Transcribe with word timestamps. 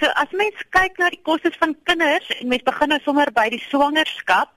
So 0.00 0.08
as 0.20 0.32
mens 0.36 0.60
kyk 0.74 0.98
na 1.00 1.08
die 1.08 1.22
kostes 1.24 1.56
van 1.60 1.72
kinders 1.88 2.28
en 2.36 2.50
mens 2.52 2.64
begin 2.66 2.90
nou 2.92 2.98
sommer 3.04 3.30
by 3.32 3.46
die 3.54 3.62
swangerskap, 3.70 4.50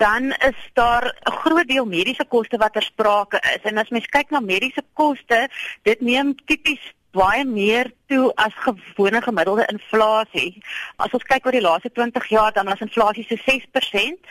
dan 0.00 0.32
is 0.46 0.60
daar 0.74 1.04
'n 1.10 1.36
groot 1.42 1.68
deel 1.68 1.84
mediese 1.84 2.24
koste 2.24 2.56
wat 2.56 2.72
ter 2.72 2.82
sprake 2.82 3.40
is. 3.54 3.62
En 3.62 3.78
as 3.78 3.90
mens 3.90 4.06
kyk 4.06 4.30
na 4.30 4.40
mediese 4.40 4.82
koste, 4.94 5.48
dit 5.82 6.00
neem 6.00 6.34
tipies 6.46 6.80
baie 7.12 7.44
meer 7.44 7.92
toe 8.10 8.30
as 8.34 8.54
gewone 8.64 9.22
gemiddelde 9.22 9.66
inflasie. 9.70 10.62
As 10.98 11.14
ons 11.16 11.26
kyk 11.30 11.46
oor 11.46 11.56
die 11.56 11.62
laaste 11.64 11.92
20 11.94 12.26
jaar 12.32 12.54
dan 12.56 12.70
was 12.70 12.82
inflasie 12.82 13.26
so 13.28 13.38
6%, 13.46 14.30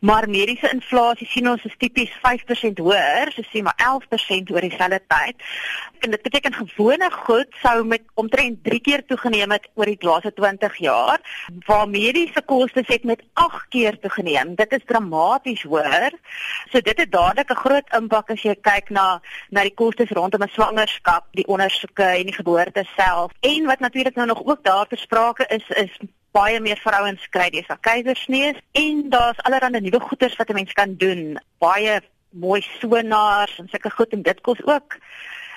maar 0.00 0.26
mediese 0.28 0.70
inflasie 0.72 1.28
sien 1.30 1.50
ons 1.50 1.64
is 1.68 1.76
tipies 1.78 2.12
5% 2.24 2.82
hoër, 2.82 3.30
so 3.34 3.46
sien 3.50 3.66
maar 3.68 3.78
11% 3.86 4.50
oor 4.54 4.66
dieselfde 4.66 5.00
tyd. 5.12 5.46
En 6.00 6.14
dit 6.14 6.22
beteken 6.24 6.56
gewone 6.56 7.10
goed 7.12 7.58
sou 7.62 7.84
met 7.84 8.02
omtrent 8.20 8.64
3 8.64 8.80
keer 8.80 9.04
toegeneem 9.06 9.54
het 9.54 9.68
oor 9.74 9.90
die 9.92 9.98
laaste 10.08 10.32
20 10.34 10.78
jaar, 10.82 11.20
waar 11.68 11.88
mediese 11.88 12.42
kostes 12.42 12.88
het 12.88 13.04
met 13.04 13.22
8 13.32 13.68
keer 13.68 13.98
toegeneem. 14.00 14.54
Dit 14.58 14.72
is 14.72 14.86
dramaties 14.88 15.62
hoër. 15.68 16.16
So 16.72 16.80
dit 16.80 16.98
het 16.98 17.12
dadelik 17.12 17.50
'n 17.50 17.62
groot 17.62 17.94
impak 18.00 18.30
as 18.30 18.42
jy 18.42 18.56
kyk 18.60 18.90
na 18.90 19.20
na 19.50 19.62
die 19.62 19.74
kostes 19.74 20.10
rondom 20.10 20.42
'n 20.42 20.48
swangerskap, 20.48 21.24
die 21.32 21.46
ondersoeke 21.46 22.04
en 22.04 22.26
die 22.26 22.38
geboorte 22.40 22.84
self 22.96 23.19
self. 23.20 23.32
En 23.40 23.64
wat 23.64 23.78
natuurlik 23.78 24.14
nou 24.14 24.26
nog 24.26 24.44
ook 24.44 24.64
daar 24.64 24.86
ter 24.86 24.98
sprake 24.98 25.46
is 25.48 25.68
is 25.68 25.98
baie 26.30 26.60
meer 26.60 26.76
vrouens 26.76 27.28
kry 27.28 27.50
dis 27.50 27.66
keisersnee 27.80 28.54
en 28.72 29.08
daar's 29.10 29.42
allerlei 29.42 29.80
nuwe 29.80 30.00
goeders 30.00 30.36
wat 30.36 30.48
'n 30.48 30.54
mens 30.54 30.72
kan 30.72 30.94
doen. 30.96 31.40
Baie 31.58 32.00
mooi 32.30 32.62
sonaars 32.80 33.58
en 33.58 33.68
sulke 33.68 33.90
goed 33.90 34.12
en 34.12 34.22
dit 34.22 34.40
kos 34.40 34.64
ook 34.64 34.98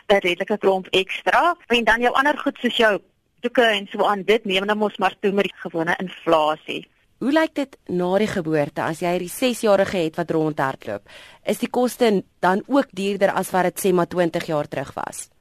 'n 0.07 0.19
redelike 0.19 0.57
klomp 0.57 0.87
ekstra. 0.87 1.55
En 1.67 1.83
dan 1.83 2.01
jou 2.01 2.13
ander 2.13 2.37
goed 2.37 2.57
soos 2.57 2.77
jou 2.77 2.99
doeke 3.39 3.61
en 3.61 3.87
so 3.87 4.05
aan 4.05 4.23
dit 4.23 4.45
neem 4.45 4.67
dan 4.67 4.77
mos 4.77 4.97
maar 4.97 5.15
toe 5.19 5.31
met 5.31 5.43
die 5.43 5.55
gewone 5.55 5.95
inflasie. 5.97 6.87
Hoe 7.17 7.31
lyk 7.31 7.53
dit 7.55 7.77
na 7.87 8.17
die 8.17 8.27
geboorte 8.27 8.81
as 8.81 8.99
jy 8.99 9.09
hierdie 9.09 9.31
6-jarige 9.31 9.97
het 9.97 10.15
wat 10.15 10.31
rondhardloop? 10.31 11.09
Is 11.43 11.57
die 11.57 11.69
koste 11.69 12.23
dan 12.39 12.63
ook 12.67 12.87
duurder 12.91 13.31
as 13.31 13.51
wat 13.51 13.63
dit 13.63 13.85
sê 13.85 13.93
maar 13.93 14.07
20 14.07 14.45
jaar 14.45 14.67
terug 14.67 14.93
was? 14.93 15.32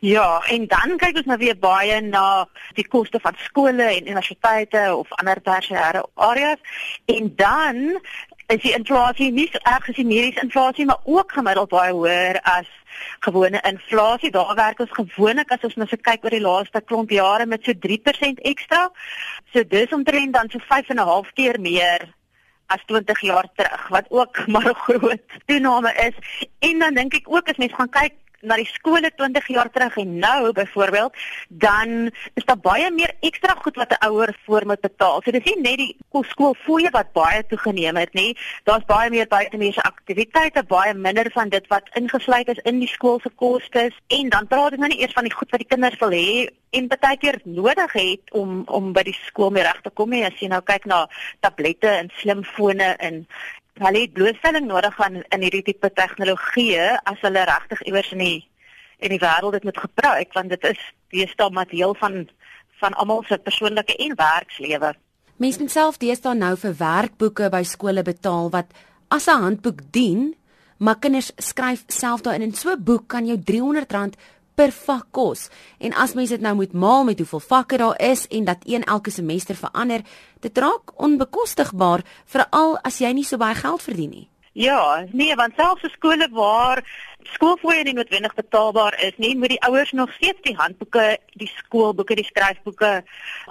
Ja, 0.00 0.42
en 0.46 0.66
dan 0.66 0.96
kyk 0.96 1.16
ons 1.16 1.26
nou 1.30 1.38
weer 1.38 1.58
baie 1.58 2.00
na 2.00 2.46
die 2.74 2.86
koste 2.88 3.20
van 3.20 3.36
skole 3.44 3.82
en 3.82 4.06
universiteite 4.06 4.94
of 4.94 5.12
ander 5.18 5.42
tersiêre 5.42 6.04
areas 6.14 6.58
en 7.06 7.32
dan 7.36 8.00
is 8.48 8.62
die 8.62 8.72
inflasie 8.72 9.30
nie 9.32 9.48
erg 9.60 9.88
as 9.90 9.96
die 9.96 10.06
mediese 10.08 10.40
inflasie 10.46 10.86
maar 10.88 11.02
ook 11.04 11.32
gemiddeld 11.36 11.68
baie 11.68 11.92
hoër 11.92 12.38
as 12.48 12.68
gewone 13.26 13.60
inflasie. 13.68 14.30
Daar 14.30 14.54
werk 14.56 14.80
ons 14.80 14.94
gewoonlik 14.96 15.50
as 15.52 15.66
ons 15.68 15.76
nou 15.76 15.88
so 15.88 16.00
kyk 16.00 16.24
oor 16.24 16.36
die 16.36 16.44
laaste 16.44 16.80
klomp 16.80 17.12
jare 17.12 17.46
met 17.46 17.66
so 17.66 17.76
3% 17.86 18.40
ekstra. 18.52 18.86
So 19.52 19.64
dis 19.68 19.92
omtrent 19.92 20.32
dan 20.32 20.48
so 20.50 20.62
5 20.70 20.88
en 20.88 20.96
'n 20.96 21.10
half 21.10 21.32
keer 21.34 21.60
meer 21.60 22.08
as 22.68 22.84
20 22.86 23.20
jaar 23.20 23.48
terug 23.56 23.88
wat 23.88 24.06
ook 24.08 24.46
maar 24.52 24.68
'n 24.68 24.80
groot 24.86 25.36
toename 25.46 25.92
is. 26.08 26.16
En 26.58 26.78
dan 26.78 26.94
dink 26.94 27.14
ek 27.14 27.28
ook 27.28 27.48
as 27.48 27.56
mens 27.56 27.74
gaan 27.74 27.90
kyk 27.90 28.14
na 28.40 28.56
die 28.60 28.68
skole 28.70 29.10
20 29.16 29.46
jaar 29.50 29.70
terug 29.70 29.96
en 29.96 30.18
nou 30.18 30.52
byvoorbeeld, 30.52 31.16
dan 31.48 32.10
is 32.34 32.44
daar 32.44 32.60
baie 32.62 32.90
meer 32.94 33.14
ekstra 33.20 33.56
goed 33.62 33.76
wat 33.76 33.92
'n 33.92 34.04
ouer 34.06 34.36
voor 34.44 34.66
moet 34.66 34.80
betaal. 34.80 35.22
So 35.22 35.30
dis 35.30 35.44
nie 35.44 35.60
net 35.60 35.76
die 35.76 35.96
skoolfooie 36.12 36.90
wat 36.90 37.12
baie 37.12 37.46
toegeneem 37.46 37.96
het 37.96 38.12
nie. 38.14 38.36
Daar's 38.64 38.84
baie 38.84 39.10
meer 39.10 39.26
buitemuurse 39.26 39.82
aktiwiteite, 39.82 40.62
baie 40.62 40.94
minder 40.94 41.30
van 41.32 41.48
dit 41.48 41.66
wat 41.66 41.88
ingesluit 41.92 42.48
is 42.48 42.62
in 42.64 42.78
die 42.78 42.88
skool 42.88 43.20
se 43.20 43.30
kostes 43.34 43.94
en 44.06 44.28
dan 44.28 44.46
praat 44.46 44.72
ek 44.72 44.78
nou 44.78 44.88
nie 44.88 45.00
eers 45.00 45.12
van 45.12 45.24
die 45.24 45.34
goed 45.34 45.50
wat 45.50 45.60
die 45.60 45.68
kinders 45.68 45.98
wil 45.98 46.10
hê 46.10 46.48
en 46.70 46.88
baie 46.88 47.16
keer 47.16 47.40
nodig 47.44 47.92
het 47.92 48.32
om 48.32 48.62
om 48.66 48.92
by 48.92 49.02
die 49.02 49.18
skool 49.26 49.50
mee 49.50 49.62
reg 49.62 49.80
te 49.82 49.90
kom 49.90 50.10
nie. 50.10 50.24
As 50.24 50.40
jy 50.40 50.48
nou 50.48 50.60
kyk 50.60 50.84
na 50.84 51.06
tablette 51.40 51.88
en 51.88 52.10
slimfone 52.20 52.96
en 52.98 53.26
hulle 53.86 54.00
het 54.04 54.12
blootstelling 54.12 54.66
nodig 54.66 55.00
aan 55.00 55.22
in 55.22 55.42
hierdie 55.42 55.62
tipe 55.62 55.90
tegnologie 55.94 56.78
as 57.04 57.20
hulle 57.20 57.44
regtig 57.44 57.82
iewers 57.86 58.12
in 58.12 58.24
die 58.24 58.38
in 58.98 59.14
die 59.14 59.20
wêreld 59.22 59.54
dit 59.54 59.64
moet 59.64 59.78
gebruik 59.78 60.32
want 60.34 60.50
dit 60.54 60.64
is 60.72 60.80
deesdae 61.14 61.50
maar 61.50 61.68
deel 61.70 61.94
van 62.00 62.28
van 62.80 62.94
almal 62.94 63.24
se 63.26 63.38
persoonlike 63.38 63.96
en 63.96 64.14
werkslewe. 64.14 64.92
Mense 65.36 65.60
moet 65.60 65.70
self 65.70 65.98
deesdae 65.98 66.34
nou 66.34 66.54
vir 66.56 66.74
werkboeke 66.78 67.48
by 67.50 67.62
skole 67.66 68.02
betaal 68.06 68.50
wat 68.54 68.74
as 69.08 69.26
'n 69.26 69.42
handboek 69.42 69.80
dien, 69.90 70.34
maar 70.78 70.98
kinders 70.98 71.32
skryf 71.36 71.84
self 71.86 72.20
daarin 72.20 72.42
en 72.42 72.54
so 72.54 72.70
'n 72.70 72.84
boek 72.84 73.08
kan 73.08 73.26
jou 73.26 73.38
R300 73.38 74.16
per 74.58 74.72
vak 74.74 75.06
kos. 75.14 75.46
En 75.78 75.94
as 75.94 76.16
mense 76.18 76.34
dit 76.34 76.42
nou 76.42 76.54
moet 76.58 76.74
maal 76.74 77.04
met 77.06 77.20
hoeveel 77.22 77.44
vakke 77.46 77.78
daar 77.78 78.00
is 78.02 78.26
en 78.26 78.44
dat 78.44 78.66
een 78.66 78.84
elke 78.84 79.10
semester 79.10 79.54
verander, 79.54 80.02
dit 80.40 80.58
raak 80.58 80.96
onbekostigbaar 80.96 82.02
veral 82.26 82.78
as 82.82 82.98
jy 82.98 83.12
nie 83.14 83.26
so 83.26 83.38
baie 83.38 83.54
geld 83.54 83.82
verdien 83.82 84.10
nie. 84.10 84.26
Ja, 84.58 85.06
nee, 85.12 85.34
want 85.38 85.54
selfs 85.54 85.84
vir 85.84 85.90
skole 85.92 86.26
waar 86.34 86.80
skoolfooie 87.30 87.84
nie 87.86 87.92
noodwendig 87.94 88.32
betaalbaar 88.34 88.96
is 89.06 89.14
nie, 89.22 89.36
moet 89.38 89.52
die 89.52 89.60
ouers 89.68 89.92
nog 89.94 90.10
steeds 90.16 90.42
die 90.42 90.54
handboeke, 90.58 91.04
die 91.38 91.50
skoolboeke, 91.52 92.16
die 92.18 92.26
skryfboeke 92.26 92.90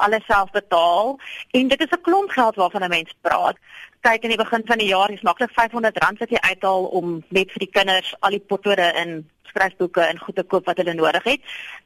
alles 0.03 0.25
self 0.28 0.51
betaal. 0.51 1.13
En 1.56 1.72
dit 1.72 1.85
is 1.85 1.94
'n 1.96 2.01
klomp 2.01 2.29
geld 2.35 2.56
waarvan 2.56 2.84
'n 2.84 2.90
mens 2.90 3.13
praat. 3.22 3.56
Kyk 4.01 4.23
in 4.23 4.35
die 4.35 4.44
begin 4.44 4.62
van 4.66 4.78
die 4.78 4.88
jaar 4.88 5.12
is 5.12 5.22
maklik 5.22 5.51
R500 5.51 6.19
wat 6.19 6.29
jy 6.29 6.40
uithaal 6.40 6.85
om 6.85 7.23
net 7.29 7.51
vir 7.51 7.59
die 7.59 7.72
kinders 7.78 8.16
al 8.19 8.29
die 8.29 8.46
potloode 8.47 8.91
in 9.03 9.29
skryfboeke 9.44 10.01
en 10.01 10.19
goed 10.19 10.35
te 10.35 10.44
koop 10.44 10.66
wat 10.66 10.78
hulle 10.78 10.94
nodig 10.94 11.23
het. 11.23 11.41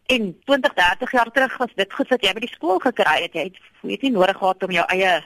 En 0.06 0.40
20, 0.46 0.74
30 0.74 1.12
jaar 1.12 1.32
terug 1.32 1.58
was 1.58 1.74
dit 1.76 1.94
goed 1.94 2.10
wat 2.10 2.26
jy 2.26 2.34
by 2.34 2.40
die 2.40 2.56
skool 2.56 2.80
gekry 2.80 3.22
het. 3.22 3.34
Jy 3.34 3.44
het 3.44 3.58
weet 3.82 4.02
nie 4.02 4.12
nodig 4.12 4.38
gehad 4.38 4.64
om 4.64 4.72
jou 4.72 4.86
eie 4.88 5.22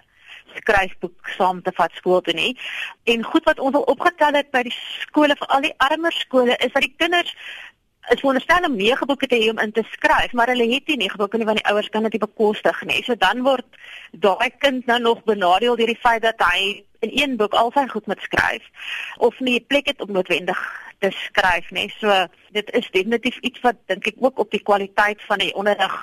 skryfboek 0.56 1.30
saam 1.38 1.62
te 1.62 1.72
vat 1.76 1.92
skool 2.00 2.22
toe 2.22 2.34
nie. 2.34 2.58
En 3.04 3.24
goed 3.24 3.44
wat 3.44 3.60
ons 3.60 3.76
al 3.76 3.88
opgetel 3.92 4.34
het 4.34 4.52
by 4.52 4.64
die 4.68 4.76
skole 4.76 5.36
vir 5.40 5.48
al 5.48 5.62
die 5.62 5.74
armer 5.78 6.12
skole 6.12 6.56
is 6.58 6.74
dat 6.74 6.86
die 6.86 6.96
kinders 6.98 7.36
is 8.14 8.20
veronderstel 8.20 8.66
om 8.68 8.76
nege 8.78 9.06
boeke 9.06 9.28
te 9.28 9.38
hê 9.42 9.50
om 9.50 9.60
in 9.60 9.72
te 9.72 9.84
skryf, 9.92 10.34
maar 10.34 10.52
hulle 10.54 10.68
het 10.70 10.88
nie 10.88 10.98
nege 11.02 11.18
boeke 11.18 11.38
nie 11.38 11.48
want 11.48 11.58
die 11.62 11.68
ouers 11.72 11.90
kan 11.90 12.06
dit 12.06 12.18
nie 12.18 12.22
bekostig 12.22 12.82
nie. 12.86 13.02
So 13.04 13.16
dan 13.18 13.42
word 13.46 13.66
daai 14.12 14.50
kind 14.62 14.86
nou 14.86 15.00
nog 15.02 15.24
benadeel 15.26 15.78
deur 15.80 15.90
die 15.90 16.02
feit 16.04 16.22
dat 16.22 16.42
hy 16.52 16.86
in 17.06 17.14
een 17.14 17.38
boek 17.38 17.54
al 17.54 17.72
sy 17.74 17.88
goed 17.90 18.08
moet 18.08 18.22
skryf 18.22 18.66
of 19.18 19.40
nie 19.40 19.60
plek 19.60 19.90
het 19.90 20.02
om 20.02 20.14
noodwendig 20.14 20.62
te 21.00 21.12
skryf 21.12 21.72
nie. 21.72 21.88
So 22.00 22.26
dit 22.54 22.70
is 22.78 22.92
definitief 22.92 23.40
iets 23.42 23.64
wat 23.66 23.82
dink 23.90 24.08
ek 24.14 24.22
ook 24.22 24.40
op 24.40 24.52
die 24.54 24.64
kwaliteit 24.64 25.24
van 25.30 25.42
die 25.42 25.54
onderrig 25.56 25.96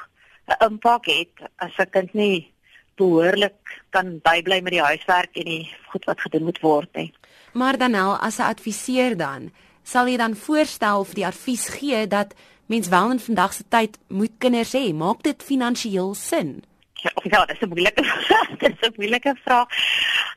'n 0.50 0.64
impak 0.66 1.06
het 1.06 1.50
as 1.56 1.78
'n 1.78 1.90
kind 1.90 2.14
nie 2.14 2.52
behoorlik 2.96 3.82
kan 3.90 4.18
bybly 4.22 4.60
met 4.60 4.72
die 4.72 4.82
huiswerk 4.82 5.36
en 5.36 5.44
die 5.44 5.76
goed 5.92 6.04
wat 6.04 6.20
gedoen 6.20 6.44
moet 6.44 6.60
word 6.60 6.88
nie. 6.94 7.12
Maar 7.52 7.78
dan 7.78 7.90
nou 7.90 8.18
as 8.20 8.38
'n 8.38 8.50
adviseur 8.54 9.16
dan, 9.16 9.52
sal 9.82 10.06
jy 10.06 10.16
dan 10.16 10.36
voorstel 10.36 10.98
of 10.98 11.14
die 11.14 11.26
advies 11.26 11.68
gee 11.68 12.06
dat 12.06 12.34
mens 12.66 12.88
wel 12.88 13.10
in 13.10 13.20
vandag 13.20 13.52
se 13.52 13.64
tyd 13.68 13.98
moet 14.08 14.32
kinders 14.38 14.72
hê, 14.72 14.94
maak 14.94 15.22
dit 15.22 15.42
finansiëel 15.42 16.14
sin? 16.14 16.64
Ja, 16.94 17.10
ja, 17.22 17.44
dis 17.44 17.60
'n 17.60 17.68
moeilike 17.68 18.02
dis 18.62 18.80
'n 18.80 18.94
moeilike 18.96 19.36
vraag. 19.44 19.68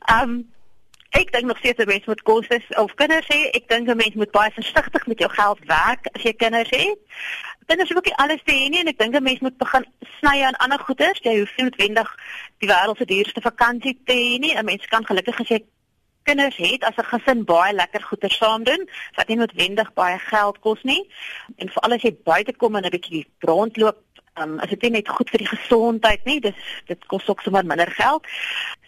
Ehm 0.06 0.30
um, 0.30 0.54
Ek 1.16 1.32
dink 1.32 1.46
nog 1.46 1.58
steeds 1.58 1.80
'n 1.80 1.88
mens 1.88 2.06
moet 2.06 2.22
kostes 2.22 2.66
of 2.70 2.94
kinders 2.94 3.28
hê. 3.28 3.50
Ek 3.58 3.68
dink 3.68 3.88
'n 3.88 3.96
mens 3.96 4.16
moet 4.16 4.32
baie 4.32 4.52
versigtig 4.52 5.08
met 5.08 5.20
jou 5.20 5.32
geld 5.32 5.60
werk 5.66 6.08
as 6.12 6.22
jy 6.22 6.34
kinders 6.34 6.70
het. 6.70 7.00
Kinders 7.66 7.90
hoef 7.90 7.98
ook 7.98 8.06
nie 8.06 8.16
alles 8.16 8.44
te 8.44 8.54
hê 8.54 8.70
nie 8.70 8.80
en 8.80 8.88
ek 8.88 9.00
dink 9.00 9.16
'n 9.16 9.24
mens 9.24 9.40
moet 9.40 9.58
begin 9.58 9.86
sny 10.20 10.42
aan 10.44 10.58
ander 10.64 10.80
goederes. 10.80 11.22
Jy 11.22 11.40
hoef 11.40 11.58
nie 11.58 11.66
noodwendig 11.66 12.10
die 12.60 12.70
wêreld 12.70 12.98
se 12.98 13.06
duurste 13.06 13.42
vakansie 13.42 13.98
te 14.06 14.14
hê 14.14 14.40
nie. 14.40 14.54
'n 14.56 14.66
Mens 14.66 14.86
kan 14.86 15.06
gelukkig 15.06 15.40
as 15.40 15.48
jy 15.48 15.64
kinders 16.24 16.58
het 16.58 16.84
as 16.84 16.98
'n 16.98 17.10
gesin 17.14 17.44
baie 17.44 17.74
lekker 17.74 18.02
goeder 18.02 18.32
saam 18.32 18.64
doen 18.64 18.90
wat 19.16 19.28
nie 19.28 19.38
noodwendig 19.38 19.94
baie 19.94 20.20
geld 20.20 20.60
kos 20.60 20.82
nie. 20.84 21.04
En 21.58 21.70
veral 21.70 21.94
as 21.94 22.02
jy 22.02 22.14
buite 22.24 22.54
kom 22.54 22.76
en 22.76 22.86
'n 22.86 22.90
bietjie 22.90 23.28
rondloop, 23.40 23.98
um, 24.36 24.60
is 24.60 24.70
dit 24.70 24.92
net 24.92 25.10
goed 25.10 25.30
vir 25.30 25.38
die 25.38 25.54
gesondheid, 25.58 26.26
nie? 26.26 26.40
Dis 26.40 26.60
dit 26.86 27.06
kos 27.06 27.28
ook 27.30 27.42
sommer 27.42 27.66
minder 27.66 27.92
geld. 27.92 28.28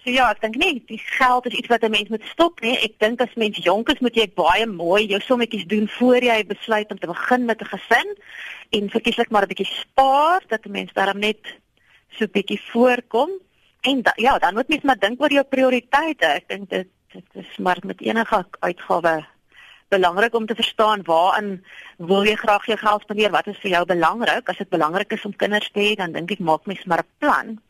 So 0.08 0.14
ja, 0.16 0.30
ek 0.32 0.40
dink 0.40 0.56
nie 0.56 0.78
die 0.88 1.02
geld 1.04 1.50
is 1.50 1.56
iets 1.60 1.68
wat 1.68 1.84
'n 1.84 1.92
mens 1.92 2.08
moet 2.08 2.24
stop 2.32 2.62
nie. 2.64 2.78
Ek 2.80 2.94
dink 3.04 3.20
as 3.20 3.34
mens 3.36 3.58
jonk 3.60 3.90
is, 3.92 4.00
moet 4.00 4.16
jy 4.16 4.28
baie 4.40 4.66
mooi 4.66 5.04
jou 5.06 5.20
sommetjies 5.20 5.66
doen 5.68 5.88
voor 5.98 6.24
jy 6.24 6.46
besluit 6.48 6.92
om 6.92 7.00
te 7.00 7.12
begin 7.12 7.44
met 7.46 7.60
'n 7.62 7.68
gesin 7.76 8.16
en 8.72 8.90
verkieslik 8.90 9.30
maar 9.30 9.44
'n 9.44 9.52
bietjie 9.52 9.68
spaar 9.68 10.42
dat 10.48 10.66
'n 10.66 10.72
mens 10.72 10.94
daarom 10.94 11.20
net 11.20 11.44
so 12.16 12.24
'n 12.24 12.32
bietjie 12.32 12.62
voorkom. 12.72 13.30
En 13.82 14.02
da, 14.02 14.14
ja, 14.16 14.38
dan 14.38 14.54
moet 14.54 14.68
mens 14.70 14.84
maar 14.84 15.00
dink 15.00 15.22
oor 15.22 15.32
jou 15.32 15.44
prioriteite. 15.44 16.26
Ek 16.26 16.48
dink 16.48 16.70
dit 16.70 16.88
dit 17.12 17.26
is 17.34 17.58
maar 17.58 17.78
met 17.84 18.02
enige 18.02 18.46
uitgawe 18.60 19.26
belangrik 19.90 20.36
om 20.36 20.46
te 20.46 20.56
verstaan 20.56 21.04
waaraan 21.04 21.64
wil 21.98 22.24
jy 22.24 22.36
graag 22.36 22.66
jou 22.66 22.78
geld 22.78 23.02
spandeer? 23.02 23.32
Wat 23.32 23.48
is 23.48 23.60
vir 23.60 23.72
jou 23.72 23.86
belangrik? 23.86 24.50
As 24.50 24.58
dit 24.58 24.70
belangrik 24.70 25.12
is 25.12 25.26
om 25.26 25.36
kinders 25.36 25.70
te 25.72 25.80
hê, 25.80 25.96
dan 25.96 26.12
dink 26.12 26.32
ek 26.32 26.40
maak 26.40 26.66
mens 26.66 26.86
maar 26.86 27.00
'n 27.04 27.12
plan 27.18 27.67